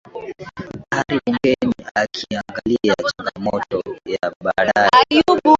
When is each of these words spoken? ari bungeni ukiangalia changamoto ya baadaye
ari 0.97 1.15
bungeni 1.23 1.75
ukiangalia 2.01 2.95
changamoto 3.05 3.79
ya 4.13 4.33
baadaye 4.45 5.23